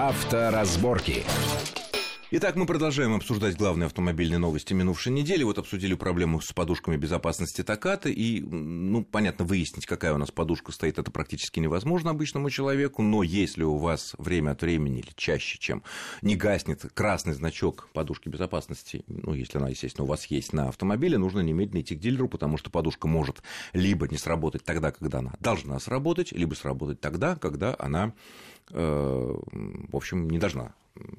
Авторазборки. 0.00 1.26
Итак, 2.32 2.54
мы 2.54 2.64
продолжаем 2.64 3.12
обсуждать 3.12 3.56
главные 3.56 3.86
автомобильные 3.86 4.38
новости 4.38 4.72
минувшей 4.72 5.12
недели. 5.12 5.42
Вот 5.42 5.58
обсудили 5.58 5.94
проблему 5.94 6.40
с 6.40 6.52
подушками 6.52 6.96
безопасности 6.96 7.64
Токата. 7.64 8.08
И, 8.08 8.40
ну, 8.40 9.02
понятно, 9.02 9.44
выяснить, 9.44 9.84
какая 9.84 10.14
у 10.14 10.16
нас 10.16 10.30
подушка 10.30 10.70
стоит, 10.70 11.00
это 11.00 11.10
практически 11.10 11.58
невозможно 11.58 12.12
обычному 12.12 12.48
человеку. 12.48 13.02
Но 13.02 13.24
если 13.24 13.64
у 13.64 13.78
вас 13.78 14.14
время 14.16 14.52
от 14.52 14.62
времени 14.62 15.00
или 15.00 15.10
чаще, 15.16 15.58
чем 15.58 15.82
не 16.22 16.36
гаснет 16.36 16.82
красный 16.94 17.32
значок 17.32 17.88
подушки 17.92 18.28
безопасности, 18.28 19.02
ну, 19.08 19.34
если 19.34 19.58
она, 19.58 19.70
естественно, 19.70 20.04
у 20.04 20.08
вас 20.08 20.26
есть 20.26 20.52
на 20.52 20.68
автомобиле, 20.68 21.18
нужно 21.18 21.40
немедленно 21.40 21.80
идти 21.80 21.96
к 21.96 21.98
дилеру, 21.98 22.28
потому 22.28 22.58
что 22.58 22.70
подушка 22.70 23.08
может 23.08 23.42
либо 23.72 24.06
не 24.06 24.18
сработать 24.18 24.62
тогда, 24.62 24.92
когда 24.92 25.18
она 25.18 25.32
должна 25.40 25.80
сработать, 25.80 26.30
либо 26.30 26.54
сработать 26.54 27.00
тогда, 27.00 27.34
когда 27.34 27.74
она, 27.76 28.12
э, 28.70 29.36
в 29.50 29.96
общем, 29.96 30.30
не 30.30 30.38
должна 30.38 30.74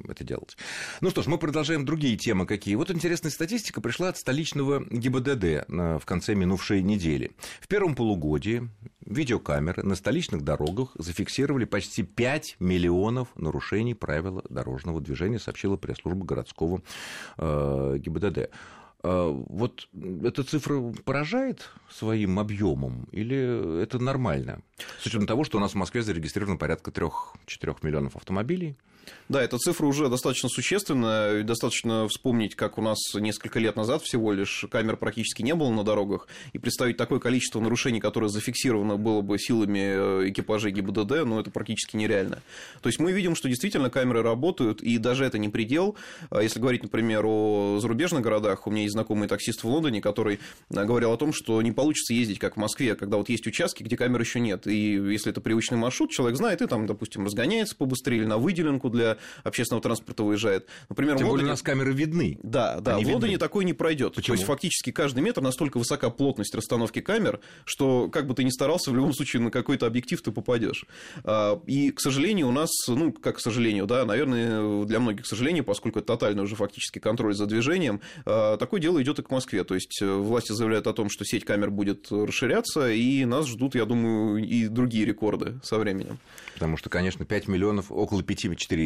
это 0.07 0.23
делать. 0.23 0.57
Ну 1.01 1.09
что 1.09 1.21
ж, 1.21 1.27
мы 1.27 1.37
продолжаем 1.37 1.85
другие 1.85 2.17
темы 2.17 2.45
какие. 2.45 2.75
Вот 2.75 2.91
интересная 2.91 3.31
статистика 3.31 3.81
пришла 3.81 4.09
от 4.09 4.17
столичного 4.17 4.83
ГИБДД 4.89 5.67
в 5.67 6.05
конце 6.05 6.35
минувшей 6.35 6.81
недели. 6.81 7.31
В 7.59 7.67
первом 7.67 7.95
полугодии 7.95 8.69
видеокамеры 9.05 9.83
на 9.83 9.95
столичных 9.95 10.43
дорогах 10.43 10.91
зафиксировали 10.95 11.65
почти 11.65 12.03
5 12.03 12.57
миллионов 12.59 13.29
нарушений 13.35 13.93
правил 13.93 14.43
дорожного 14.49 15.01
движения, 15.01 15.39
сообщила 15.39 15.77
пресс-служба 15.77 16.25
городского 16.25 16.81
э, 17.37 17.97
ГИБДД. 17.99 18.49
Э, 19.03 19.29
вот 19.47 19.89
эта 20.23 20.43
цифра 20.43 20.81
поражает 21.03 21.69
своим 21.89 22.39
объемом 22.39 23.07
или 23.11 23.81
это 23.81 23.99
нормально? 23.99 24.61
С 24.99 25.05
учетом 25.05 25.27
того, 25.27 25.43
что 25.43 25.57
у 25.57 25.61
нас 25.61 25.71
в 25.71 25.75
Москве 25.75 26.01
зарегистрировано 26.01 26.57
порядка 26.57 26.91
3-4 26.91 27.77
миллионов 27.81 28.15
автомобилей. 28.15 28.77
Да, 29.31 29.41
эта 29.41 29.57
цифра 29.57 29.85
уже 29.85 30.09
достаточно 30.09 30.49
существенная. 30.49 31.43
Достаточно 31.43 32.05
вспомнить, 32.09 32.55
как 32.55 32.77
у 32.77 32.81
нас 32.81 32.97
несколько 33.13 33.59
лет 33.59 33.77
назад 33.77 34.01
всего 34.03 34.33
лишь 34.33 34.65
камер 34.69 34.97
практически 34.97 35.41
не 35.41 35.55
было 35.55 35.69
на 35.69 35.85
дорогах. 35.85 36.27
И 36.51 36.59
представить 36.59 36.97
такое 36.97 37.19
количество 37.19 37.61
нарушений, 37.61 38.01
которое 38.01 38.27
зафиксировано 38.27 38.97
было 38.97 39.21
бы 39.21 39.39
силами 39.39 40.23
э, 40.25 40.29
экипажей 40.29 40.73
ГИБДД, 40.73 41.23
ну, 41.23 41.39
это 41.39 41.49
практически 41.49 41.95
нереально. 41.95 42.41
То 42.81 42.89
есть 42.89 42.99
мы 42.99 43.13
видим, 43.13 43.35
что 43.35 43.47
действительно 43.47 43.89
камеры 43.89 44.21
работают, 44.21 44.81
и 44.81 44.97
даже 44.97 45.23
это 45.23 45.37
не 45.37 45.47
предел. 45.47 45.95
А 46.29 46.43
если 46.43 46.59
говорить, 46.59 46.83
например, 46.83 47.25
о 47.25 47.79
зарубежных 47.79 48.21
городах, 48.21 48.67
у 48.67 48.69
меня 48.69 48.81
есть 48.81 48.93
знакомый 48.93 49.29
таксист 49.29 49.63
в 49.63 49.67
Лондоне, 49.69 50.01
который 50.01 50.41
э, 50.69 50.85
говорил 50.85 51.13
о 51.13 51.17
том, 51.17 51.31
что 51.31 51.61
не 51.61 51.71
получится 51.71 52.13
ездить, 52.13 52.39
как 52.39 52.55
в 52.55 52.59
Москве, 52.59 52.95
когда 52.95 53.15
вот 53.15 53.29
есть 53.29 53.47
участки, 53.47 53.81
где 53.81 53.95
камер 53.95 54.19
еще 54.19 54.41
нет. 54.41 54.67
И 54.67 54.95
если 54.95 55.31
это 55.31 55.39
привычный 55.39 55.77
маршрут, 55.77 56.11
человек 56.11 56.35
знает, 56.35 56.61
и 56.61 56.67
там, 56.67 56.85
допустим, 56.85 57.25
разгоняется 57.25 57.77
побыстрее 57.77 58.17
или 58.17 58.25
на 58.25 58.37
выделенку 58.37 58.89
для 58.91 59.17
общественного 59.43 59.81
транспорта 59.81 60.23
выезжает. 60.23 60.67
Например, 60.89 61.17
Тем 61.17 61.27
в 61.27 61.29
Лондоне... 61.29 61.49
у 61.49 61.51
нас 61.51 61.61
камеры 61.61 61.93
видны. 61.93 62.37
Да, 62.43 62.79
да, 62.79 62.95
Они 62.95 63.05
в 63.05 63.09
Лондоне 63.09 63.33
видны. 63.33 63.45
такой 63.45 63.65
не 63.65 63.73
пройдет. 63.73 64.15
Почему? 64.15 64.35
То 64.35 64.39
есть 64.39 64.45
фактически 64.45 64.91
каждый 64.91 65.21
метр 65.21 65.41
настолько 65.41 65.77
высока 65.77 66.09
плотность 66.09 66.53
расстановки 66.55 67.01
камер, 67.01 67.39
что 67.65 68.09
как 68.09 68.27
бы 68.27 68.33
ты 68.33 68.43
ни 68.43 68.49
старался, 68.49 68.91
в 68.91 68.95
любом 68.95 69.13
случае 69.13 69.41
на 69.41 69.51
какой-то 69.51 69.85
объектив 69.85 70.21
ты 70.21 70.31
попадешь. 70.31 70.85
А, 71.23 71.61
и, 71.65 71.91
к 71.91 71.99
сожалению, 71.99 72.47
у 72.47 72.51
нас, 72.51 72.69
ну, 72.87 73.11
как 73.11 73.37
к 73.37 73.39
сожалению, 73.39 73.85
да, 73.87 74.05
наверное, 74.05 74.85
для 74.85 74.99
многих, 74.99 75.23
к 75.23 75.27
сожалению, 75.27 75.63
поскольку 75.63 75.99
это 75.99 76.07
тотальный 76.07 76.43
уже 76.43 76.55
фактически 76.55 76.99
контроль 76.99 77.33
за 77.33 77.45
движением, 77.45 78.01
а, 78.25 78.57
такое 78.57 78.79
дело 78.79 79.01
идет 79.01 79.19
и 79.19 79.23
к 79.23 79.29
Москве. 79.29 79.63
То 79.63 79.75
есть 79.75 80.01
э, 80.01 80.05
власти 80.05 80.51
заявляют 80.51 80.87
о 80.87 80.93
том, 80.93 81.09
что 81.09 81.25
сеть 81.25 81.45
камер 81.45 81.71
будет 81.71 82.11
расширяться, 82.11 82.91
и 82.91 83.25
нас 83.25 83.47
ждут, 83.47 83.75
я 83.75 83.85
думаю, 83.85 84.43
и 84.43 84.67
другие 84.67 85.05
рекорды 85.05 85.59
со 85.63 85.77
временем. 85.77 86.19
Потому 86.53 86.77
что, 86.77 86.89
конечно, 86.89 87.25
5 87.25 87.47
миллионов, 87.47 87.91
около 87.91 88.23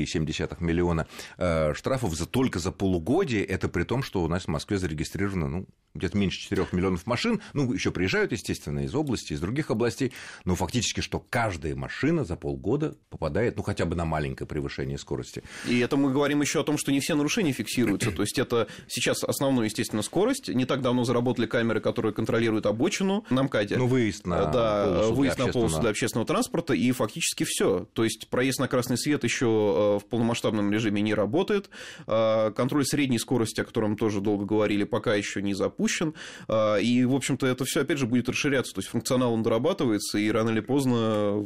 5,4,7 0.03 0.57
миллиона 0.59 1.07
э, 1.38 1.73
штрафов 1.73 2.15
за, 2.15 2.25
только 2.25 2.59
за 2.59 2.71
полугодие. 2.71 3.43
Это 3.43 3.69
при 3.69 3.83
том, 3.83 4.03
что 4.03 4.23
у 4.23 4.27
нас 4.27 4.43
в 4.43 4.47
Москве 4.47 4.77
зарегистрировано 4.77 5.47
ну, 5.47 5.67
где-то 5.95 6.17
меньше 6.17 6.42
4 6.42 6.67
миллионов 6.73 7.08
машин. 7.08 7.42
Ну, 7.53 7.73
еще 7.73 7.92
приезжают, 7.92 8.31
естественно, 8.31 8.80
из 8.80 8.93
области, 8.93 9.33
из 9.33 9.39
других 9.39 9.71
областей. 9.71 10.11
Но 10.43 10.55
фактически, 10.55 11.02
что 11.02 11.20
каждая 11.20 11.75
машина 11.75 12.25
за 12.25 12.36
полгода 12.36 12.95
попадает, 13.09 13.58
ну, 13.58 13.64
хотя 13.64 13.86
бы 13.86 13.95
на 13.95 14.05
маленькое 14.05 14.47
превышение 14.47 14.97
скорости. 14.97 15.43
И 15.67 15.80
это 15.80 15.97
мы 15.97 16.11
говорим 16.11 16.41
еще 16.41 16.59
о 16.59 16.64
том, 16.64 16.77
что 16.77 16.91
не 16.91 16.99
все 16.99 17.15
нарушения 17.15 17.53
фиксируются. 17.53 18.11
То 18.11 18.21
есть 18.21 18.37
это 18.37 18.67
сейчас 18.87 19.23
основную, 19.23 19.65
естественно, 19.65 20.02
скорость. 20.02 20.49
Не 20.49 20.65
так 20.65 20.81
давно 20.81 21.05
заработали 21.05 21.45
камеры, 21.45 21.80
которые 21.80 22.14
контролируют 22.14 22.65
обочину 22.65 23.25
на 23.30 23.43
МКАДе. 23.43 23.77
Ну, 23.77 23.87
выезд 23.87 24.27
на 24.27 24.45
да, 24.45 24.86
полосу 24.86 25.14
выезд 25.14 25.39
на 25.39 25.47
полосу 25.47 25.80
для 25.80 25.89
общественного 25.89 26.27
транспорта. 26.27 26.73
И 26.73 26.91
фактически 26.91 27.45
все. 27.45 27.87
То 27.93 28.03
есть 28.03 28.27
проезд 28.27 28.59
на 28.59 28.67
красный 28.67 28.97
свет 28.97 29.23
еще 29.23 29.45
э, 29.45 29.84
в 29.99 30.05
полномасштабном 30.09 30.71
режиме 30.71 31.01
не 31.01 31.13
работает. 31.13 31.69
Э, 32.07 32.51
контроль 32.51 32.85
средней 32.85 33.19
скорости, 33.19 33.61
о 33.61 33.65
котором 33.65 33.97
тоже 33.97 34.21
долго 34.21 34.45
говорили, 34.45 34.83
пока 34.83 35.15
еще 35.15 35.41
не 35.41 35.53
запущен 35.53 35.65
запущен. 35.65 36.13
А, 36.47 36.77
и, 36.77 37.05
в 37.05 37.13
общем-то, 37.13 37.47
это 37.47 37.65
все, 37.65 37.81
опять 37.81 37.97
же, 37.97 38.05
будет 38.05 38.29
расширяться. 38.29 38.73
То 38.73 38.79
есть 38.79 38.89
функционал 38.89 39.33
он 39.33 39.43
дорабатывается, 39.43 40.17
и 40.17 40.31
рано 40.31 40.51
или 40.51 40.61
поздно 40.61 41.45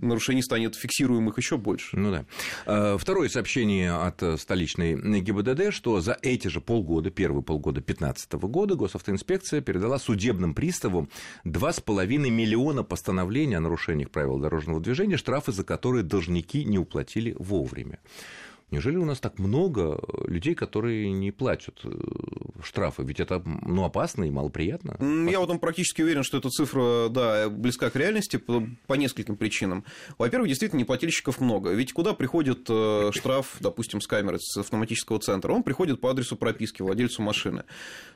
нарушений 0.00 0.42
станет 0.42 0.74
фиксируемых 0.74 1.38
еще 1.38 1.56
больше. 1.56 1.96
Ну 1.96 2.10
да. 2.10 2.24
А, 2.66 2.98
второе 2.98 3.28
сообщение 3.28 3.92
от 3.92 4.22
столичной 4.40 5.20
ГИБДД, 5.20 5.72
что 5.72 6.00
за 6.00 6.16
эти 6.22 6.48
же 6.48 6.60
полгода, 6.60 7.10
первые 7.10 7.42
полгода 7.42 7.80
2015 7.80 8.32
года 8.34 8.74
госавтоинспекция 8.74 9.60
передала 9.60 9.98
судебным 9.98 10.54
приставам 10.54 11.08
2,5 11.44 12.06
миллиона 12.30 12.82
постановлений 12.82 13.54
о 13.54 13.60
нарушениях 13.60 14.10
правил 14.10 14.38
дорожного 14.38 14.80
движения, 14.80 15.16
штрафы 15.16 15.52
за 15.52 15.64
которые 15.64 16.02
должники 16.02 16.64
не 16.64 16.78
уплатили 16.78 17.34
вовремя. 17.38 17.98
Неужели 18.70 18.96
у 18.96 19.04
нас 19.06 19.18
так 19.18 19.38
много 19.38 19.98
людей, 20.26 20.54
которые 20.54 21.10
не 21.10 21.30
платят 21.30 21.80
э, 21.84 21.90
штрафы? 22.62 23.02
Ведь 23.02 23.18
это 23.18 23.42
ну, 23.44 23.84
опасно 23.84 24.24
и 24.24 24.30
малоприятно. 24.30 24.96
Я 25.30 25.40
в 25.40 25.44
этом 25.44 25.58
практически 25.58 26.02
уверен, 26.02 26.22
что 26.22 26.36
эта 26.36 26.50
цифра 26.50 27.08
да, 27.08 27.48
близка 27.48 27.88
к 27.88 27.96
реальности 27.96 28.36
по, 28.36 28.62
по 28.86 28.94
нескольким 28.94 29.36
причинам. 29.36 29.84
Во-первых, 30.18 30.48
действительно, 30.48 30.80
неплательщиков 30.80 31.40
много. 31.40 31.70
Ведь 31.70 31.94
куда 31.94 32.12
приходит 32.12 32.66
э, 32.68 33.10
штраф, 33.14 33.56
допустим, 33.60 34.02
с 34.02 34.06
камеры, 34.06 34.38
с 34.38 34.58
автоматического 34.58 35.18
центра? 35.18 35.52
Он 35.52 35.62
приходит 35.62 36.00
по 36.02 36.10
адресу 36.10 36.36
прописки 36.36 36.82
владельцу 36.82 37.22
машины. 37.22 37.64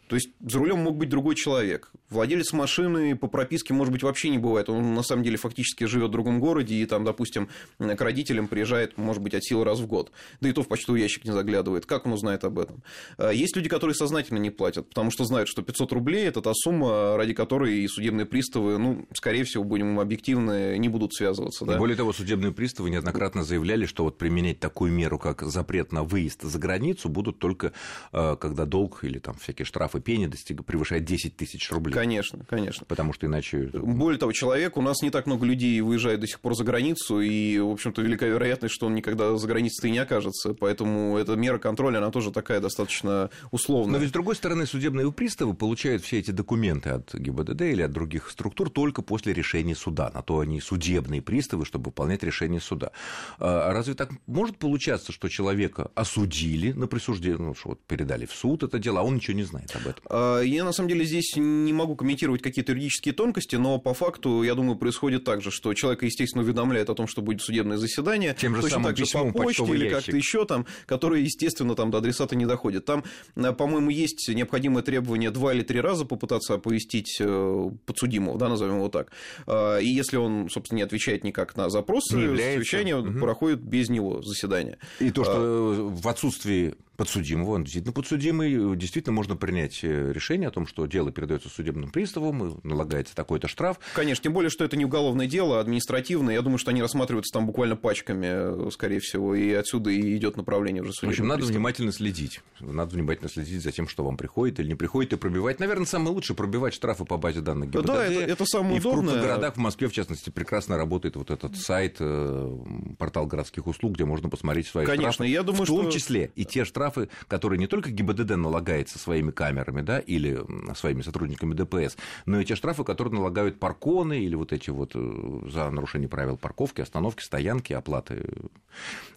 То 0.08 0.16
есть 0.16 0.30
за 0.40 0.58
рулем 0.58 0.80
мог 0.80 0.96
быть 0.96 1.08
другой 1.08 1.34
человек. 1.34 1.90
Владелец 2.10 2.52
машины 2.52 3.16
по 3.16 3.28
прописке, 3.28 3.72
может 3.72 3.92
быть, 3.92 4.02
вообще 4.02 4.28
не 4.28 4.36
бывает. 4.36 4.68
Он 4.68 4.94
на 4.94 5.02
самом 5.02 5.22
деле 5.22 5.38
фактически 5.38 5.84
живет 5.84 6.08
в 6.08 6.12
другом 6.12 6.40
городе 6.40 6.74
и 6.74 6.84
там, 6.84 7.04
допустим, 7.04 7.48
к 7.78 7.98
родителям 7.98 8.48
приезжает, 8.48 8.98
может 8.98 9.22
быть, 9.22 9.32
от 9.32 9.42
силы 9.42 9.64
раз 9.64 9.80
в 9.80 9.86
год. 9.86 10.12
Да 10.42 10.48
и 10.48 10.52
то 10.52 10.64
в 10.64 10.68
почтовый 10.68 11.00
ящик 11.00 11.24
не 11.24 11.30
заглядывает. 11.30 11.86
Как 11.86 12.04
он 12.04 12.14
узнает 12.14 12.42
об 12.42 12.58
этом? 12.58 12.82
А, 13.16 13.30
есть 13.30 13.54
люди, 13.54 13.68
которые 13.68 13.94
сознательно 13.94 14.38
не 14.38 14.50
платят, 14.50 14.88
потому 14.88 15.12
что 15.12 15.24
знают, 15.24 15.48
что 15.48 15.62
500 15.62 15.92
рублей– 15.92 16.24
это 16.26 16.42
та 16.42 16.52
сумма, 16.52 17.16
ради 17.16 17.32
которой 17.32 17.78
и 17.78 17.86
судебные 17.86 18.26
приставы, 18.26 18.76
ну, 18.76 19.06
скорее 19.14 19.44
всего, 19.44 19.62
будем 19.62 20.00
объективны, 20.00 20.76
не 20.78 20.88
будут 20.88 21.14
связываться. 21.14 21.64
Да? 21.64 21.78
Более 21.78 21.96
того, 21.96 22.12
судебные 22.12 22.52
приставы 22.52 22.90
неоднократно 22.90 23.44
заявляли, 23.44 23.86
что 23.86 24.02
вот 24.02 24.18
применять 24.18 24.58
такую 24.58 24.92
меру, 24.92 25.16
как 25.16 25.42
запрет 25.42 25.92
на 25.92 26.02
выезд 26.02 26.42
за 26.42 26.58
границу, 26.58 27.08
будут 27.08 27.38
только 27.38 27.72
а, 28.10 28.34
когда 28.34 28.64
долг 28.64 29.04
или 29.04 29.20
там 29.20 29.36
всякие 29.36 29.64
штрафы 29.64 30.00
пени 30.00 30.26
достиг, 30.26 30.64
превышает 30.64 31.04
10 31.04 31.36
тысяч 31.36 31.70
рублей. 31.70 31.92
Конечно, 31.92 32.44
конечно. 32.48 32.84
Потому 32.86 33.12
что 33.12 33.26
иначе... 33.26 33.70
Более 33.72 34.18
того, 34.18 34.32
человек, 34.32 34.76
у 34.76 34.82
нас 34.82 35.02
не 35.02 35.10
так 35.10 35.26
много 35.26 35.46
людей 35.46 35.80
выезжает 35.82 36.18
до 36.18 36.26
сих 36.26 36.40
пор 36.40 36.56
за 36.56 36.64
границу, 36.64 37.20
и, 37.20 37.60
в 37.60 37.70
общем-то, 37.70 38.02
велика 38.02 38.26
вероятность, 38.26 38.74
что 38.74 38.86
он 38.86 38.96
никогда 38.96 39.36
за 39.36 39.46
границей 39.46 39.88
и 39.88 39.92
не 39.92 39.98
окажется. 39.98 40.31
Поэтому 40.58 41.16
эта 41.18 41.36
мера 41.36 41.58
контроля, 41.58 41.98
она 41.98 42.10
тоже 42.10 42.30
такая 42.30 42.60
достаточно 42.60 43.30
условная. 43.50 43.92
Но 43.92 43.98
ведь, 43.98 44.10
с 44.10 44.12
другой 44.12 44.36
стороны, 44.36 44.66
судебные 44.66 45.10
приставы 45.12 45.54
получают 45.54 46.02
все 46.02 46.18
эти 46.18 46.30
документы 46.30 46.90
от 46.90 47.14
ГИБДД 47.14 47.62
или 47.62 47.82
от 47.82 47.92
других 47.92 48.30
структур 48.30 48.70
только 48.70 49.02
после 49.02 49.32
решения 49.32 49.74
суда. 49.74 50.10
На 50.14 50.22
то 50.22 50.40
они 50.40 50.60
судебные 50.60 51.22
приставы, 51.22 51.64
чтобы 51.64 51.86
выполнять 51.86 52.22
решение 52.22 52.60
суда. 52.60 52.92
А 53.38 53.72
разве 53.72 53.94
так 53.94 54.10
может 54.26 54.58
получаться, 54.58 55.12
что 55.12 55.28
человека 55.28 55.90
осудили 55.94 56.72
на 56.72 56.86
присуждение, 56.86 57.38
ну, 57.38 57.54
что 57.54 57.70
вот 57.70 57.80
передали 57.86 58.26
в 58.26 58.32
суд 58.32 58.62
это 58.62 58.78
дело, 58.78 59.00
а 59.00 59.02
он 59.02 59.16
ничего 59.16 59.36
не 59.36 59.44
знает 59.44 59.74
об 59.74 59.86
этом? 59.86 60.02
А, 60.08 60.40
я, 60.40 60.64
на 60.64 60.72
самом 60.72 60.88
деле, 60.88 61.04
здесь 61.04 61.34
не 61.36 61.72
могу 61.72 61.96
комментировать 61.96 62.42
какие-то 62.42 62.72
юридические 62.72 63.14
тонкости, 63.14 63.56
но 63.56 63.78
по 63.78 63.94
факту, 63.94 64.42
я 64.42 64.54
думаю, 64.54 64.76
происходит 64.76 65.24
так 65.24 65.42
же, 65.42 65.50
что 65.50 65.74
человека, 65.74 66.06
естественно, 66.06 66.42
уведомляет 66.42 66.90
о 66.90 66.94
том, 66.94 67.06
что 67.06 67.22
будет 67.22 67.42
судебное 67.42 67.76
заседание, 67.76 68.34
Тем 68.38 68.54
же 68.56 68.62
точно 68.62 68.82
так 68.84 68.96
же 68.96 69.04
по 69.12 69.30
почте 69.32 69.64
или 69.64 69.88
как-то 69.88 70.16
еще 70.16 70.21
там, 70.44 70.66
которые, 70.86 71.24
естественно, 71.24 71.74
там 71.74 71.90
до 71.90 71.98
адресата 71.98 72.36
не 72.36 72.46
доходят. 72.46 72.84
Там, 72.84 73.04
э, 73.36 73.52
по-моему, 73.52 73.90
есть 73.90 74.28
необходимое 74.28 74.82
требование 74.82 75.30
два 75.30 75.54
или 75.54 75.62
три 75.62 75.80
раза 75.80 76.04
попытаться 76.04 76.54
оповестить 76.54 77.18
э, 77.20 77.70
подсудимого, 77.86 78.38
да, 78.38 78.48
назовем 78.48 78.76
его 78.76 78.88
так. 78.88 79.12
А, 79.46 79.78
и 79.78 79.88
если 79.88 80.16
он, 80.16 80.48
собственно, 80.50 80.78
не 80.78 80.82
отвечает 80.82 81.24
никак 81.24 81.56
на 81.56 81.70
запросы, 81.70 82.36
совещание 82.36 82.96
угу. 82.96 83.18
проходит 83.18 83.60
без 83.60 83.88
него 83.88 84.22
заседание. 84.22 84.78
И 85.00 85.10
то, 85.10 85.24
что 85.24 85.34
а... 85.36 85.90
в 85.90 86.08
отсутствии 86.08 86.74
подсудимого, 87.02 87.50
он 87.54 87.64
действительно 87.64 87.92
подсудимый, 87.92 88.76
действительно 88.76 89.12
можно 89.12 89.34
принять 89.34 89.80
э, 89.82 90.12
решение 90.12 90.46
о 90.46 90.52
том, 90.52 90.68
что 90.68 90.86
дело 90.86 91.10
передается 91.10 91.48
судебным 91.48 91.90
приставам, 91.90 92.60
налагается 92.62 93.16
такой-то 93.16 93.48
штраф. 93.48 93.80
Конечно, 93.92 94.22
тем 94.22 94.32
более, 94.32 94.50
что 94.50 94.64
это 94.64 94.76
не 94.76 94.84
уголовное 94.84 95.26
дело, 95.26 95.58
а 95.58 95.60
административное. 95.62 96.34
Я 96.34 96.42
думаю, 96.42 96.58
что 96.58 96.70
они 96.70 96.80
рассматриваются 96.80 97.32
там 97.32 97.44
буквально 97.46 97.74
пачками, 97.74 98.70
скорее 98.70 99.00
всего, 99.00 99.34
и 99.34 99.52
отсюда 99.52 99.90
и 99.90 100.16
идет 100.16 100.36
направление 100.36 100.80
уже 100.80 100.92
В 100.92 101.02
общем, 101.02 101.26
надо 101.26 101.38
пристава. 101.38 101.56
внимательно 101.56 101.90
следить. 101.92 102.40
Надо 102.60 102.94
внимательно 102.94 103.28
следить 103.28 103.62
за 103.62 103.72
тем, 103.72 103.88
что 103.88 104.04
вам 104.04 104.16
приходит 104.16 104.60
или 104.60 104.68
не 104.68 104.76
приходит, 104.76 105.12
и 105.14 105.16
пробивать. 105.16 105.58
Наверное, 105.58 105.86
самое 105.86 106.14
лучшее 106.14 106.36
пробивать 106.36 106.72
штрафы 106.72 107.04
по 107.04 107.16
базе 107.16 107.40
данных 107.40 107.70
ГИБДД. 107.70 107.86
Да, 107.86 108.04
это, 108.06 108.20
это 108.20 108.44
самое 108.46 108.76
и 108.76 108.78
удобное. 108.78 109.00
в 109.00 109.04
крупных 109.06 109.22
городах, 109.24 109.54
в 109.56 109.58
Москве, 109.58 109.88
в 109.88 109.92
частности, 109.92 110.30
прекрасно 110.30 110.76
работает 110.76 111.16
вот 111.16 111.32
этот 111.32 111.56
сайт, 111.56 111.96
э, 111.98 112.58
портал 112.96 113.26
городских 113.26 113.66
услуг, 113.66 113.94
где 113.94 114.04
можно 114.04 114.28
посмотреть 114.28 114.68
свои 114.68 114.86
Конечно, 114.86 115.12
штрафы. 115.12 115.32
я 115.32 115.42
думаю, 115.42 115.64
в 115.64 115.66
том 115.66 115.90
что... 115.90 115.90
числе 115.90 116.30
и 116.36 116.44
те 116.44 116.64
штрафы, 116.64 116.91
которые 117.28 117.58
не 117.58 117.66
только 117.66 117.90
ГИБДД 117.90 118.36
налагает 118.36 118.88
со 118.88 118.98
своими 118.98 119.30
камерами, 119.30 119.82
да, 119.82 119.98
или 119.98 120.40
своими 120.74 121.02
сотрудниками 121.02 121.54
ДПС, 121.54 121.96
но 122.26 122.40
и 122.40 122.44
те 122.44 122.56
штрафы, 122.56 122.84
которые 122.84 123.14
налагают 123.14 123.58
парконы 123.58 124.20
или 124.20 124.34
вот 124.34 124.52
эти 124.52 124.70
вот 124.70 124.92
э, 124.94 125.48
за 125.50 125.70
нарушение 125.70 126.08
правил 126.08 126.36
парковки, 126.36 126.80
остановки, 126.80 127.22
стоянки, 127.22 127.72
оплаты, 127.72 128.24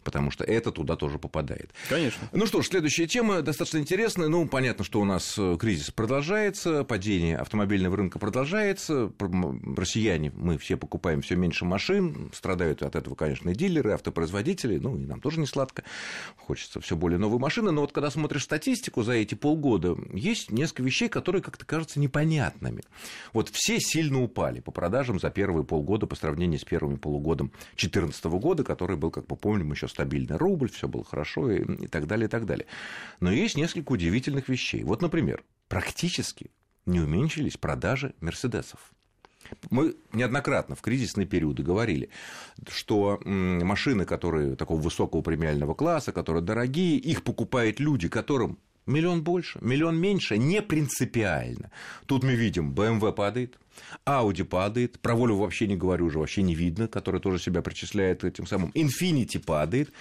потому 0.03 0.31
что 0.31 0.43
это 0.43 0.71
туда 0.71 0.95
тоже 0.95 1.19
попадает. 1.19 1.71
Конечно. 1.89 2.27
Ну 2.31 2.45
что 2.45 2.61
ж, 2.61 2.67
следующая 2.67 3.07
тема 3.07 3.41
достаточно 3.41 3.79
интересная. 3.79 4.27
Ну, 4.27 4.47
понятно, 4.47 4.83
что 4.83 4.99
у 5.01 5.05
нас 5.05 5.35
э, 5.37 5.57
кризис 5.59 5.91
продолжается, 5.91 6.83
падение 6.83 7.37
автомобильного 7.37 7.97
рынка 7.97 8.19
продолжается, 8.19 9.11
россияне, 9.75 10.31
мы 10.35 10.57
все 10.57 10.77
покупаем 10.77 11.21
все 11.21 11.35
меньше 11.35 11.65
машин, 11.65 12.31
страдают 12.33 12.83
от 12.83 12.95
этого, 12.95 13.15
конечно, 13.15 13.49
и 13.49 13.55
дилеры, 13.55 13.91
автопроизводители, 13.91 14.77
ну, 14.77 14.97
и 14.97 15.05
нам 15.05 15.21
тоже 15.21 15.39
не 15.39 15.45
сладко, 15.45 15.83
хочется 16.37 16.79
все 16.81 16.95
более 16.95 17.17
новые 17.17 17.39
машины, 17.55 17.71
но 17.71 17.81
вот 17.81 17.93
когда 17.93 18.11
смотришь 18.11 18.43
статистику 18.43 19.03
за 19.03 19.13
эти 19.13 19.33
полгода, 19.35 19.95
есть 20.11 20.51
несколько 20.51 20.83
вещей, 20.83 21.07
которые 21.07 21.41
как-то 21.41 21.65
кажутся 21.65 22.01
непонятными. 22.01 22.83
Вот 23.31 23.49
все 23.49 23.79
сильно 23.79 24.21
упали 24.21 24.59
по 24.59 24.71
продажам 24.71 25.19
за 25.19 25.29
первые 25.29 25.63
полгода 25.63 26.05
по 26.05 26.15
сравнению 26.15 26.59
с 26.59 26.65
первым 26.65 26.97
полугодом 26.97 27.51
2014 27.77 28.25
года, 28.25 28.63
который 28.65 28.97
был, 28.97 29.09
как 29.09 29.29
мы 29.29 29.37
помним, 29.37 29.71
еще 29.71 29.87
стабильный 29.87 30.35
рубль, 30.35 30.69
все 30.69 30.89
было 30.89 31.05
хорошо 31.05 31.49
и, 31.49 31.85
и 31.85 31.87
так 31.87 32.07
далее, 32.07 32.25
и 32.25 32.29
так 32.29 32.45
далее. 32.45 32.65
Но 33.21 33.31
есть 33.31 33.55
несколько 33.55 33.93
удивительных 33.93 34.49
вещей. 34.49 34.83
Вот, 34.83 35.01
например, 35.01 35.43
практически 35.69 36.51
не 36.85 36.99
уменьшились 36.99 37.55
продажи 37.55 38.13
Мерседесов. 38.19 38.91
Мы 39.69 39.95
неоднократно 40.13 40.75
в 40.75 40.81
кризисные 40.81 41.25
периоды 41.25 41.63
говорили, 41.63 42.09
что 42.67 43.19
машины, 43.25 44.05
которые 44.05 44.55
такого 44.55 44.79
высокого 44.79 45.21
премиального 45.21 45.73
класса, 45.73 46.11
которые 46.11 46.43
дорогие, 46.43 46.97
их 46.97 47.23
покупают 47.23 47.79
люди, 47.79 48.07
которым 48.07 48.57
миллион 48.85 49.23
больше, 49.23 49.59
миллион 49.61 49.97
меньше, 49.97 50.37
не 50.37 50.61
принципиально. 50.61 51.71
Тут 52.05 52.23
мы 52.23 52.35
видим, 52.35 52.73
BMW 52.73 53.11
падает, 53.13 53.57
Audi 54.05 54.43
падает, 54.43 54.99
про 54.99 55.15
Volvo 55.15 55.39
вообще 55.39 55.67
не 55.67 55.75
говорю 55.75 56.05
уже, 56.05 56.19
вообще 56.19 56.43
не 56.43 56.55
видно, 56.55 56.87
который 56.87 57.19
тоже 57.19 57.39
себя 57.39 57.61
причисляет 57.61 58.23
этим 58.23 58.47
самым. 58.47 58.71
Infinity 58.75 59.39
падает, 59.43 59.91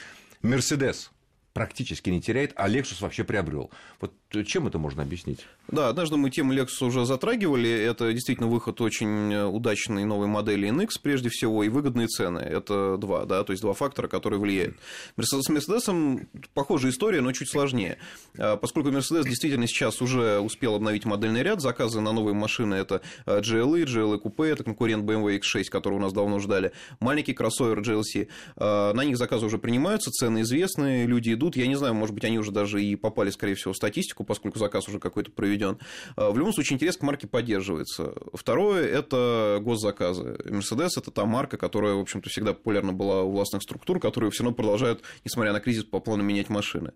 Mercedes 0.43 1.09
практически 1.55 2.11
не 2.11 2.21
теряет, 2.21 2.53
а 2.57 2.69
Lexus 2.69 3.01
вообще 3.01 3.25
приобрел. 3.25 3.71
Вот 4.01 4.13
чем 4.43 4.67
это 4.67 4.79
можно 4.79 5.03
объяснить? 5.03 5.47
Да, 5.69 5.89
однажды 5.89 6.17
мы 6.17 6.29
тему 6.29 6.53
Lexus 6.53 6.85
уже 6.85 7.07
затрагивали. 7.07 7.71
Это 7.71 8.13
действительно 8.13 8.49
выход 8.49 8.81
очень 8.81 9.33
удачной 9.35 10.05
новой 10.05 10.27
модели 10.27 10.69
NX, 10.69 10.89
прежде 11.01 11.29
всего, 11.31 11.63
и 11.63 11.69
выгодные 11.69 12.09
цены. 12.09 12.41
Это 12.41 12.97
два, 12.99 13.25
да, 13.25 13.45
то 13.45 13.53
есть 13.53 13.63
два 13.63 13.73
фактора, 13.73 14.09
которые 14.09 14.41
влияют. 14.41 14.77
С 15.17 15.49
Mercedes 15.49 16.27
похожая 16.53 16.91
история, 16.91 17.21
но 17.21 17.33
чуть 17.33 17.51
сложнее. 17.51 17.99
А, 18.37 18.57
поскольку 18.57 18.91
Mercedes 18.91 19.25
действительно 19.25 19.69
сейчас 19.69 20.03
уже 20.03 20.41
успел 20.41 20.75
обновить 20.75 21.05
модельный 21.05 21.45
ряд, 21.45 21.61
заказы 21.61 22.01
на 22.01 22.13
новые 22.13 22.35
машины 22.35 22.75
это 22.75 23.01
GLE, 23.27 23.85
GLE 23.85 24.21
Coupe, 24.21 24.45
это 24.45 24.65
конкурент 24.65 25.09
BMW 25.09 25.39
X6, 25.39 25.67
который 25.71 25.95
у 25.95 26.01
нас 26.01 26.13
давно 26.13 26.41
ждали, 26.41 26.73
маленький 26.99 27.33
кроссовер 27.33 27.79
GLC. 27.81 28.29
А, 28.57 28.93
на 28.93 29.05
них 29.05 29.17
заказы 29.17 29.47
уже 29.47 29.59
принимаются, 29.59 30.11
цены 30.11 30.41
известны, 30.41 31.05
люди 31.07 31.33
идут 31.33 31.44
идут. 31.45 31.57
Я 31.57 31.67
не 31.67 31.75
знаю, 31.75 31.95
может 31.95 32.15
быть, 32.15 32.25
они 32.25 32.39
уже 32.39 32.51
даже 32.51 32.83
и 32.83 32.97
попали, 32.97 33.31
скорее 33.31 33.55
всего, 33.55 33.73
в 33.73 33.77
статистику, 33.77 34.25
поскольку 34.25 34.59
заказ 34.59 34.89
уже 34.89 34.99
какой-то 34.99 35.31
проведен. 35.31 35.79
А, 36.17 36.31
в 36.31 36.39
любом 36.39 36.53
случае, 36.53 36.77
интерес 36.77 36.97
к 36.97 37.03
марке 37.03 37.27
поддерживается. 37.27 38.15
Второе– 38.33 38.87
это 38.89 39.59
госзаказы. 39.61 40.37
Mercedes– 40.45 40.91
это 40.97 41.11
та 41.11 41.25
марка, 41.25 41.57
которая, 41.57 41.95
в 41.95 42.01
общем-то, 42.01 42.31
всегда 42.31 42.55
популярна 42.55 42.93
была 42.93 43.23
у 43.23 43.31
властных 43.31 43.63
структур, 43.63 44.01
которые 44.01 44.31
все 44.31 44.43
равно 44.43 44.55
продолжают, 44.55 45.03
несмотря 45.25 45.53
на 45.53 45.61
кризис, 45.61 45.85
по 45.85 46.01
плану 46.01 46.23
менять 46.23 46.49
машины. 46.49 46.93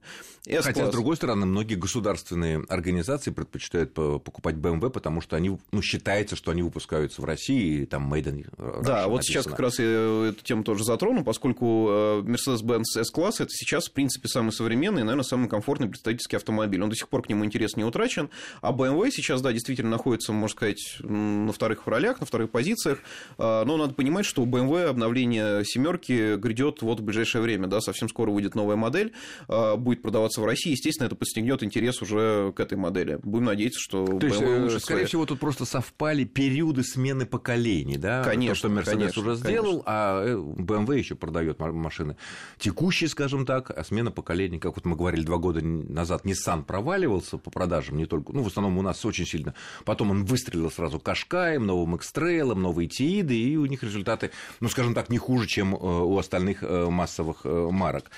S-класс. 0.47 0.65
Хотя, 0.65 0.87
с 0.87 0.91
другой 0.91 1.17
стороны, 1.17 1.47
многие 1.47 1.75
государственные 1.75 2.65
организации 2.69 3.31
предпочитают 3.31 3.93
покупать 3.93 4.57
BMW, 4.57 4.91
потому 4.91 5.21
что 5.21 5.37
они, 5.37 5.59
ну, 5.73 5.83
считается, 5.83 6.37
что 6.37 6.51
они 6.51 6.63
выпускаются 6.63 7.21
в 7.23 7.25
России, 7.25 7.83
и 7.83 7.87
там 7.87 8.13
made 8.13 8.25
in 8.25 8.83
Да, 8.83 9.09
вот 9.09 9.17
написано. 9.17 9.23
сейчас 9.23 9.47
как 9.47 9.61
раз 9.61 9.79
я 9.79 10.29
эту 10.29 10.43
тему 10.43 10.65
тоже 10.65 10.85
затрону, 10.85 11.25
поскольку 11.25 11.89
э, 11.91 12.21
Mercedes-Benz 12.23 13.01
S-класс– 13.01 13.41
это 13.41 13.51
сейчас, 13.51 13.89
в 13.89 13.93
принципе, 13.93 14.29
самый 14.39 14.53
современный, 14.53 15.03
наверное, 15.03 15.25
самый 15.25 15.49
комфортный 15.49 15.89
представительский 15.89 16.37
автомобиль. 16.37 16.81
Он 16.81 16.89
до 16.89 16.95
сих 16.95 17.09
пор 17.09 17.23
к 17.23 17.29
нему 17.29 17.45
интерес 17.45 17.75
не 17.75 17.83
утрачен. 17.83 18.31
А 18.61 18.73
BMW 18.73 19.11
сейчас, 19.11 19.43
да, 19.43 19.53
действительно 19.53 19.91
находится, 19.91 20.33
можно 20.33 20.57
сказать, 20.57 20.99
на 21.01 21.53
вторых 21.53 21.89
ролях, 21.89 22.21
на 22.21 22.27
вторых 22.27 22.51
позициях. 22.51 23.01
А, 23.37 23.65
но 23.65 23.77
надо 23.77 23.95
понимать, 23.95 24.25
что 24.27 24.43
у 24.43 24.47
BMW 24.47 24.85
обновление 24.85 25.65
семерки 25.65 26.37
грядет 26.37 26.83
вот 26.83 27.01
в 27.01 27.03
ближайшее 27.03 27.43
время. 27.43 27.67
Да, 27.67 27.81
совсем 27.81 28.09
скоро 28.09 28.31
выйдет 28.31 28.55
новая 28.55 28.77
модель, 28.77 29.13
а, 29.49 29.77
будет 29.77 30.03
продаваться 30.03 30.41
в 30.41 30.45
России. 30.45 30.71
Естественно, 30.71 31.07
это 31.07 31.17
подстегнет 31.17 31.65
интерес 31.65 32.01
уже 32.01 32.53
к 32.55 32.61
этой 32.61 32.79
модели. 32.79 33.19
Будем 33.25 33.47
надеяться, 33.47 33.81
что 33.81 34.07
То 34.07 34.13
BMW 34.19 34.29
есть, 34.29 34.41
э, 34.41 34.65
уже 34.67 34.81
скорее 34.81 34.99
своя... 35.01 35.07
всего, 35.07 35.27
тут 35.27 35.41
просто 35.41 35.65
совпали 35.65 36.23
периоды 36.23 36.85
смены 36.85 37.27
поколений, 37.27 37.97
да? 37.97 38.23
Конечно, 38.23 38.55
То, 38.55 38.55
что 38.55 38.69
Mercedes 38.69 38.99
конечно, 38.99 39.23
уже 39.23 39.35
сделал, 39.35 39.83
конечно. 39.83 39.85
а 39.87 40.25
э, 40.25 40.37
BMW 40.37 40.99
еще 40.99 41.17
продает 41.17 41.59
машины 41.59 42.17
текущие, 42.59 43.09
скажем 43.09 43.45
так, 43.45 43.71
а 43.71 43.83
смена 43.83 44.13
поколений 44.13 44.28
поколений, 44.29 44.59
как 44.59 44.77
вот 44.77 44.85
мы 44.85 44.95
говорили 44.95 45.23
два 45.23 45.39
года 45.39 45.63
назад, 45.63 46.27
Nissan 46.27 46.63
проваливался 46.63 47.39
по 47.39 47.51
продажам 47.51 47.97
не 47.97 48.05
только, 48.05 48.31
ну, 48.35 48.43
в 48.43 48.47
основном 48.47 48.77
у 48.77 48.83
нас 48.83 49.03
очень 49.07 49.25
сильно. 49.25 49.55
Потом 49.87 50.11
он 50.11 50.27
выстрелил 50.27 50.71
сразу 50.71 51.01
Кашкаем, 51.01 51.65
новым 51.65 51.97
X-Trail, 51.97 52.55
новые 52.55 52.89
Тииды, 52.89 53.39
и 53.39 53.57
у 53.57 53.65
них 53.65 53.83
результаты, 53.83 54.31
ну, 54.61 54.69
скажем 54.69 54.93
так, 54.93 55.09
не 55.09 55.17
хуже, 55.17 55.47
чем 55.47 55.75
э, 55.75 55.79
у 55.79 56.19
остальных 56.19 56.63
э, 56.63 56.91
массовых 56.91 57.41
э, 57.45 57.69
марок. 57.71 58.11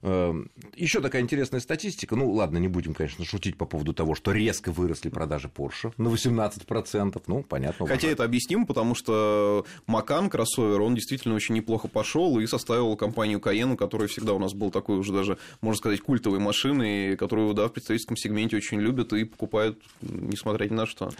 Еще 0.00 1.00
такая 1.00 1.22
интересная 1.22 1.58
статистика. 1.58 2.14
Ну, 2.14 2.30
ладно, 2.30 2.58
не 2.58 2.68
будем, 2.68 2.94
конечно, 2.94 3.24
шутить 3.24 3.56
по 3.56 3.66
поводу 3.66 3.92
того, 3.92 4.14
что 4.14 4.30
резко 4.30 4.70
выросли 4.70 5.08
продажи 5.08 5.50
Porsche 5.52 5.92
на 5.96 6.06
18%. 6.06 7.20
Ну, 7.26 7.42
понятно. 7.42 7.86
Хотя 7.86 8.06
это 8.06 8.22
объяснимо, 8.22 8.64
потому 8.64 8.94
что 8.94 9.66
Макан, 9.88 10.30
кроссовер, 10.30 10.80
он 10.82 10.94
действительно 10.94 11.34
очень 11.34 11.56
неплохо 11.56 11.88
пошел 11.88 12.38
и 12.38 12.46
составил 12.46 12.96
компанию 12.96 13.40
Cayenne, 13.40 13.76
которая 13.76 14.06
всегда 14.06 14.34
у 14.34 14.38
нас 14.38 14.54
был 14.54 14.70
такой 14.70 14.98
уже 14.98 15.12
даже 15.12 15.36
можно 15.60 15.78
сказать, 15.78 16.00
культовой 16.00 16.38
машины, 16.38 17.16
которую 17.16 17.54
да, 17.54 17.68
в 17.68 17.72
представительском 17.72 18.16
сегменте 18.16 18.56
очень 18.56 18.80
любят 18.80 19.12
и 19.12 19.24
покупают, 19.24 19.82
несмотря 20.00 20.68
ни 20.68 20.74
на 20.74 20.86
что. 20.86 21.10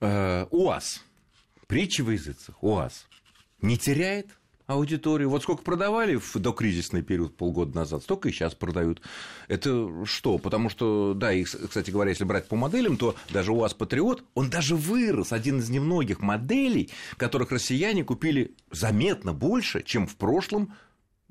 Э, 0.00 0.46
УАЗ. 0.50 1.02
Притча 1.66 2.04
в 2.04 2.10
языцах. 2.10 2.62
УАЗ. 2.62 3.06
Не 3.62 3.78
теряет 3.78 4.28
аудиторию. 4.66 5.30
Вот 5.30 5.42
сколько 5.42 5.62
продавали 5.62 6.16
в 6.16 6.34
докризисный 6.34 7.02
период 7.02 7.36
полгода 7.36 7.76
назад, 7.76 8.02
столько 8.02 8.28
и 8.28 8.32
сейчас 8.32 8.54
продают. 8.54 9.00
Это 9.48 10.04
что? 10.04 10.38
Потому 10.38 10.68
что, 10.68 11.14
да, 11.14 11.32
и, 11.32 11.44
кстати 11.44 11.90
говоря, 11.90 12.10
если 12.10 12.24
брать 12.24 12.48
по 12.48 12.56
моделям, 12.56 12.96
то 12.96 13.14
даже 13.30 13.52
УАЗ 13.52 13.74
Патриот, 13.74 14.24
он 14.34 14.50
даже 14.50 14.74
вырос, 14.74 15.32
один 15.32 15.60
из 15.60 15.70
немногих 15.70 16.20
моделей, 16.20 16.90
которых 17.16 17.52
россияне 17.52 18.04
купили 18.04 18.54
заметно 18.70 19.32
больше, 19.32 19.82
чем 19.82 20.06
в 20.06 20.16
прошлом 20.16 20.74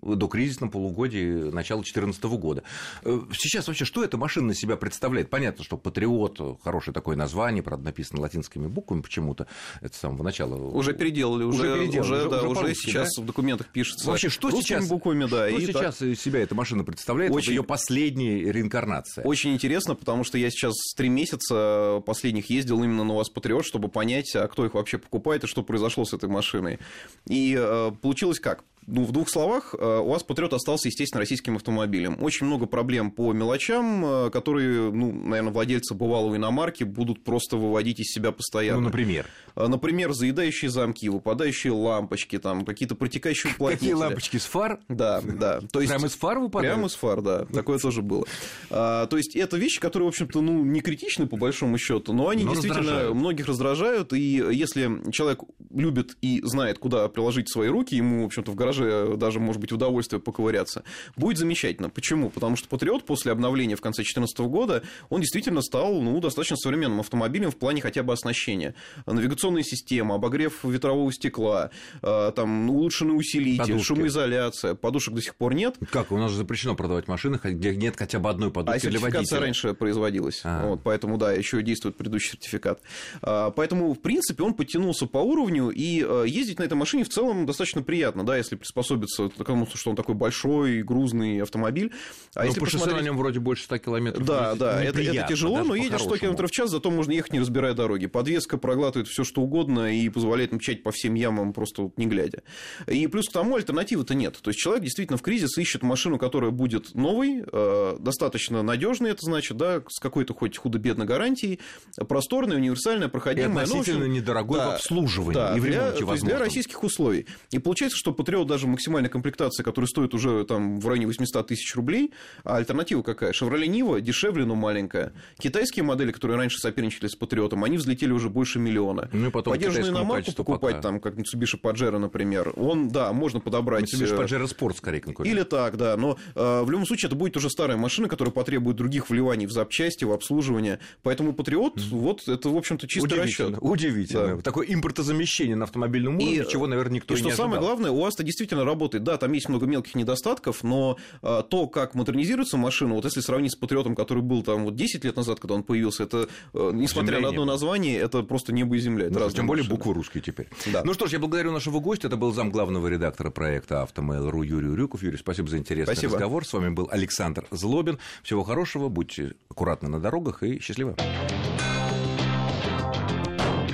до 0.06 0.28
кризисном 0.28 0.70
полугодии 0.70 1.50
начала 1.52 1.80
2014 1.80 2.24
года. 2.24 2.64
Э, 3.04 3.20
сейчас 3.34 3.68
вообще 3.68 3.86
что 3.86 4.04
эта 4.04 4.18
машина 4.18 4.48
на 4.48 4.54
себя 4.54 4.78
представляет? 4.78 5.30
Понятно, 5.30 5.64
что 5.64 5.78
«Патриот»– 5.78 6.60
хорошее 6.64 6.94
такое 6.94 7.16
название, 7.16 7.64
правда, 7.64 7.86
написано 7.86 8.22
латинскими 8.22 8.68
буквами 8.68 9.02
почему-то, 9.02 9.48
это 9.82 9.96
с 9.96 10.00
самого 10.00 10.24
начала. 10.24 10.56
Уже 10.56 10.94
переделали, 10.94 11.44
уже, 11.44 11.60
уже, 11.60 11.80
переделали, 11.80 12.00
уже, 12.00 12.30
да, 12.30 12.44
уже, 12.44 12.62
уже 12.62 12.76
сейчас 12.76 13.10
да? 13.16 13.24
в 13.24 13.26
документах 13.26 13.68
пишется 13.68 14.08
Вообще, 14.08 14.30
что 14.30 14.52
сейчас, 14.52 14.88
буквами, 14.88 15.26
да. 15.26 15.50
Что 15.50 15.62
сейчас 15.62 15.98
так... 15.98 16.18
себя 16.18 16.40
эта 16.42 16.56
машина 16.56 16.84
представляет? 16.84 17.32
Очень... 17.32 17.54
ее 17.54 17.64
последняя 17.64 18.52
реинкарнация. 18.52 19.24
Очень 19.24 19.54
интересно, 19.54 19.96
потому 19.96 20.24
что 20.24 20.38
я 20.38 20.50
сейчас 20.50 20.76
три 20.96 21.10
месяца 21.10 22.02
последних 22.06 22.50
ездил 22.50 22.84
именно 22.84 23.04
на 23.04 23.16
УАЗ 23.16 23.30
«Патриот», 23.30 23.66
чтобы 23.66 23.90
понять, 23.90 24.36
а 24.36 24.48
кто 24.48 24.66
их 24.66 24.74
вообще 24.74 24.98
покупает 24.98 25.44
и 25.44 25.48
что 25.48 25.64
произошло 25.64 26.06
с 26.06 26.14
этой 26.14 26.30
машиной. 26.30 26.80
И 27.28 27.56
э, 27.58 27.92
получилось 28.02 28.40
как? 28.40 28.64
Ну, 28.88 29.04
в 29.04 29.12
двух 29.12 29.30
словах, 29.30 29.74
УАЗ 29.74 30.24
Патриот 30.24 30.54
остался, 30.54 30.88
естественно, 30.88 31.20
российским 31.20 31.56
автомобилем. 31.56 32.18
Очень 32.22 32.48
много 32.48 32.66
проблем 32.66 33.12
по 33.12 33.34
мелочам, 33.34 34.30
которые, 34.32 34.92
ну, 34.92 35.12
наверное, 35.12 35.52
владельцы 35.54 35.94
бывалого 35.94 36.36
иномарки 36.36 36.84
будут 36.84 37.24
просто 37.24 37.58
выводить 37.58 38.00
из 38.00 38.08
себя 38.08 38.32
постоянно. 38.32 38.82
Ну, 38.82 38.86
например? 38.88 39.26
Например, 39.56 40.14
заедающие 40.14 40.70
замки, 40.70 41.10
выпадающие 41.10 41.72
лампочки, 41.74 42.38
там, 42.40 42.66
какие-то 42.66 42.96
протекающие 42.96 43.54
уплотнители. 43.56 43.92
Какие 43.92 43.94
лампочки, 43.94 44.38
с 44.38 44.46
фар? 44.46 44.80
Да, 44.90 45.22
да. 45.22 45.62
То 45.72 45.82
есть... 45.82 45.92
Прямо 45.92 46.08
из 46.08 46.14
фар 46.14 46.40
выпадают? 46.40 46.74
Прямо 46.74 46.88
из 46.88 46.96
фар, 46.96 47.22
да. 47.22 47.46
Такое 47.46 47.80
тоже 47.80 48.02
было. 48.02 48.26
А, 48.70 49.08
то 49.08 49.18
есть, 49.18 49.36
это 49.36 49.58
вещи, 49.58 49.80
которые, 49.80 50.08
в 50.08 50.10
общем-то, 50.10 50.42
ну, 50.42 50.64
не 50.64 50.82
критичны, 50.82 51.28
по 51.28 51.38
большому 51.38 51.78
счету, 51.78 52.14
но 52.14 52.30
они 52.30 52.44
но 52.44 52.52
действительно 52.52 52.82
раздражают. 52.82 53.16
многих 53.16 53.48
раздражают, 53.48 54.14
и 54.14 54.20
если 54.20 55.12
человек 55.12 55.40
любит 55.72 56.18
и 56.22 56.42
знает, 56.44 56.80
куда 56.80 57.08
приложить 57.08 57.50
свои 57.50 57.70
руки, 57.70 57.96
ему, 57.96 58.24
в 58.24 58.26
общем-то, 58.26 58.52
в 58.52 58.56
гараже 58.56 58.75
даже, 58.84 59.40
может 59.40 59.62
быть, 59.62 59.72
удовольствие 59.72 60.20
поковыряться, 60.20 60.84
будет 61.16 61.38
замечательно. 61.38 61.90
Почему? 61.90 62.30
Потому 62.30 62.56
что 62.56 62.68
Патриот 62.68 63.06
после 63.06 63.32
обновления 63.32 63.76
в 63.76 63.82
конце 63.82 63.98
2014 63.98 64.38
года, 64.40 64.84
он 65.10 65.22
действительно 65.22 65.62
стал, 65.62 66.02
ну, 66.02 66.20
достаточно 66.20 66.58
современным 66.58 67.00
автомобилем 67.00 67.52
в 67.52 67.58
плане 67.58 67.82
хотя 67.82 68.04
бы 68.04 68.14
оснащения. 68.14 68.76
Навигационная 69.06 69.64
система, 69.64 70.16
обогрев 70.16 70.64
ветрового 70.64 71.12
стекла, 71.12 71.72
а, 72.02 72.32
там, 72.32 72.70
улучшенный 72.70 73.18
усилитель, 73.18 73.60
Подушки. 73.60 73.86
шумоизоляция. 73.86 74.76
Подушек 74.76 75.14
до 75.14 75.22
сих 75.22 75.36
пор 75.36 75.54
нет. 75.54 75.76
Как? 75.92 76.12
У 76.12 76.18
нас 76.18 76.32
же 76.32 76.38
запрещено 76.38 76.76
продавать 76.76 77.08
машины, 77.08 77.40
где 77.44 77.76
нет 77.76 77.96
хотя 77.98 78.20
бы 78.20 78.30
одной 78.30 78.52
подушки 78.52 78.88
а 78.88 78.90
для 78.90 79.00
водителя. 79.00 79.40
раньше 79.40 79.74
производилась. 79.74 80.42
А. 80.44 80.68
Вот, 80.68 80.82
поэтому, 80.84 81.18
да, 81.18 81.34
еще 81.34 81.62
действует 81.62 81.98
предыдущий 81.98 82.32
сертификат. 82.32 82.82
А, 83.22 83.52
поэтому, 83.52 83.94
в 83.94 84.00
принципе, 84.00 84.44
он 84.44 84.54
подтянулся 84.54 85.06
по 85.06 85.18
уровню, 85.18 85.70
и 85.70 86.04
э, 86.06 86.26
ездить 86.28 86.60
на 86.60 86.64
этой 86.64 86.76
машине 86.76 87.04
в 87.04 87.10
целом 87.10 87.46
достаточно 87.46 87.82
приятно, 87.82 88.26
да, 88.26 88.38
если 88.38 88.56
приспособиться 88.66 89.30
к 89.30 89.44
тому, 89.44 89.68
что 89.74 89.92
он 89.92 89.96
такой 89.96 90.16
большой, 90.16 90.82
грузный 90.82 91.42
автомобиль. 91.42 91.92
А 92.34 92.40
но 92.40 92.46
если 92.46 92.60
по 92.60 92.66
посмотреть... 92.66 92.90
шоссе 92.90 93.02
на 93.02 93.06
нем 93.06 93.18
вроде 93.18 93.40
больше 93.40 93.64
100 93.66 93.78
километров. 93.78 94.26
Да, 94.26 94.56
да, 94.56 94.84
это, 94.84 95.02
это 95.02 95.28
тяжело, 95.30 95.64
но 95.64 95.76
едешь 95.76 96.02
100 96.02 96.18
километров 96.18 96.50
в 96.50 96.54
час, 96.54 96.72
зато 96.72 96.90
можно 96.90 97.12
ехать, 97.12 97.34
не 97.34 97.40
разбирая 97.40 97.74
дороги. 97.74 98.08
Подвеска 98.08 98.58
проглатывает 98.58 99.08
все 99.08 99.24
что 99.24 99.42
угодно 99.42 99.94
и 99.94 100.10
позволяет 100.10 100.52
мчать 100.52 100.84
по 100.84 100.92
всем 100.92 101.14
ямам 101.14 101.54
просто 101.54 101.84
вот 101.84 101.98
не 101.98 102.08
глядя. 102.08 102.44
И 102.88 103.08
плюс 103.08 103.30
к 103.30 103.32
тому 103.32 103.56
альтернативы-то 103.56 104.16
нет. 104.16 104.40
То 104.42 104.50
есть 104.50 104.60
человек 104.60 104.84
действительно 104.84 105.18
в 105.18 105.22
кризис 105.22 105.58
ищет 105.58 105.84
машину, 105.84 106.18
которая 106.18 106.52
будет 106.52 106.96
новой, 106.96 107.44
э, 107.46 107.98
достаточно 108.00 108.64
надежной, 108.64 109.12
это 109.12 109.22
значит, 109.22 109.58
да, 109.58 109.84
с 109.88 110.00
какой-то 110.00 110.34
хоть 110.34 110.58
худо-бедно 110.58 111.06
гарантией, 111.06 111.60
просторная, 112.08 112.58
универсальная, 112.58 113.10
проходимая. 113.10 113.66
И 113.66 113.68
относительно 113.68 114.00
ну, 114.00 114.06
общем, 114.06 114.14
недорогой 114.14 114.60
да, 114.60 114.70
в 114.70 114.74
обслуживании 114.76 115.34
да, 115.34 115.56
и 115.56 115.60
в 115.60 115.66
ремонте, 115.66 115.98
для, 115.98 116.06
возможно. 116.06 116.28
для 116.28 116.40
российских 116.40 116.84
условий. 116.84 117.28
И 117.52 117.60
получается, 117.60 117.98
что 117.98 118.12
Патриот 118.12 118.48
даже 118.56 118.68
максимальная 118.68 119.10
комплектация, 119.10 119.66
которая 119.66 119.88
стоит 119.88 120.14
уже 120.14 120.46
там 120.46 120.80
в 120.80 120.88
районе 120.88 121.08
800 121.08 121.48
тысяч 121.48 121.76
рублей, 121.76 122.14
а 122.46 122.56
альтернатива 122.56 123.02
какая? 123.02 123.34
Шевроле 123.34 123.68
Нива 123.68 124.00
дешевле, 124.00 124.46
но 124.46 124.56
маленькая. 124.56 125.12
Китайские 125.38 125.84
модели, 125.84 126.14
которые 126.14 126.38
раньше 126.38 126.58
соперничали 126.60 127.08
с 127.08 127.16
Патриотом, 127.16 127.66
они 127.66 127.76
взлетели 127.76 128.14
уже 128.14 128.30
больше 128.30 128.60
миллиона. 128.60 129.10
Ну 129.12 129.28
и 129.28 129.32
потом 129.32 129.54
Поддержанную 129.54 129.92
иномарку 129.92 130.32
покупать, 130.32 130.76
пока. 130.76 130.82
там, 130.82 131.00
как 131.02 131.16
Mitsubishi 131.16 131.60
Pajero, 131.62 131.98
например, 131.98 132.54
он, 132.56 132.88
да, 132.88 133.12
можно 133.12 133.42
подобрать... 133.42 133.94
Mitsubishi 133.94 134.16
э, 134.16 134.24
Pajero 134.24 134.46
Sport, 134.46 134.78
скорее, 134.78 135.02
конкурент. 135.02 135.36
Или 135.36 135.44
так, 135.44 135.76
да, 135.76 135.98
но 135.98 136.18
э, 136.34 136.62
в 136.64 136.72
любом 136.72 136.86
случае 136.86 137.08
это 137.08 137.18
будет 137.18 137.36
уже 137.36 137.50
старая 137.50 137.78
машина, 137.78 138.08
которая 138.08 138.32
потребует 138.32 138.78
других 138.78 139.10
вливаний 139.10 139.48
в 139.48 139.52
запчасти, 139.52 140.06
в 140.06 140.14
обслуживание. 140.14 140.80
Поэтому 141.04 141.34
Патриот, 141.34 141.76
mm-hmm. 141.76 141.90
вот, 141.92 142.28
это, 142.30 142.50
в 142.50 142.56
общем-то, 142.56 142.88
чистый 142.88 143.08
Удивительно. 143.08 143.50
расчет. 143.50 143.58
Удивительно. 143.60 144.36
Да. 144.38 144.42
Такое 144.42 144.66
импортозамещение 144.68 145.58
на 145.58 145.66
автомобильном 145.66 146.16
уровне, 146.16 146.38
и, 146.38 146.50
чего, 146.50 146.68
наверное, 146.68 146.96
никто 146.96 147.14
и, 147.14 147.18
и 147.18 147.22
не 147.22 147.32
что 147.32 147.44
самое 147.44 147.60
главное, 147.60 147.92
у 147.92 148.00
вас-то 148.00 148.24
действительно 148.24 148.45
работает. 148.54 149.04
Да, 149.04 149.18
там 149.18 149.32
есть 149.34 149.50
много 149.50 149.66
мелких 149.66 149.96
недостатков, 149.96 150.64
но 150.64 150.98
э, 151.22 151.44
то, 151.50 151.68
как 151.68 151.96
модернизируется 151.96 152.58
машина, 152.58 152.94
вот 152.96 153.06
если 153.06 153.22
сравнить 153.22 153.54
с 153.54 153.56
Патриотом, 153.56 153.96
который 153.96 154.24
был 154.24 154.44
там 154.44 154.66
вот 154.66 154.76
10 154.76 155.04
лет 155.04 155.16
назад, 155.16 155.40
когда 155.40 155.56
он 155.56 155.64
появился, 155.64 156.04
это, 156.04 156.28
э, 156.54 156.72
несмотря 156.74 157.20
на 157.20 157.30
одно 157.30 157.46
название, 157.46 157.98
это 158.00 158.24
просто 158.24 158.54
небо 158.54 158.76
и 158.76 158.80
земля. 158.80 159.08
Это 159.08 159.20
ну, 159.20 159.30
тем 159.30 159.48
более 159.48 159.64
машины. 159.64 159.78
буквы 159.78 159.94
русские 159.94 160.22
теперь. 160.22 160.48
Да. 160.72 160.82
Ну 160.84 160.94
что 160.94 161.08
ж, 161.08 161.14
я 161.14 161.20
благодарю 161.20 161.52
нашего 161.52 161.80
гостя. 161.80 162.08
Это 162.08 162.18
был 162.18 162.34
зам 162.34 162.52
главного 162.52 162.88
редактора 162.88 163.30
проекта 163.32 163.82
«Автомейл.ру» 163.82 164.44
Юрий 164.44 164.68
Урюков. 164.68 165.04
Юрий, 165.04 165.18
спасибо 165.18 165.50
за 165.50 165.58
интересный 165.58 165.96
спасибо. 165.96 166.14
разговор. 166.14 166.46
С 166.46 166.54
вами 166.54 166.70
был 166.70 166.88
Александр 166.92 167.46
Злобин. 167.52 168.00
Всего 168.24 168.44
хорошего, 168.44 168.90
будьте 168.90 169.34
аккуратны 169.50 169.90
на 169.90 170.00
дорогах 170.00 170.44
и 170.44 170.60
счастливо. 170.60 170.96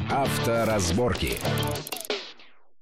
Авторазборки. 0.10 1.40